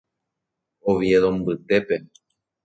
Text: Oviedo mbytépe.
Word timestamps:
Oviedo 0.89 1.27
mbytépe. 1.37 1.95